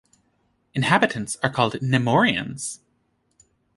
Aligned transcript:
Inhabitants 0.73 1.37
are 1.43 1.51
called 1.51 1.73
"Nemouriens". 1.75 2.79